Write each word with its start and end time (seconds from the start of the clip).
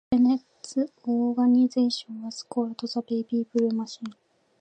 Bennett's 0.09 0.79
organization 1.07 2.23
was 2.23 2.41
called 2.41 2.75
the 2.79 3.01
"Baby 3.07 3.45
Blue 3.53 3.69
Machine". 3.69 4.15